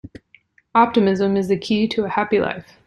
[0.73, 2.79] Optimism is the key to a happy life.